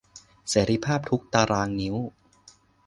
[0.49, 1.95] เสรีภาพทุกตารางนิ้ว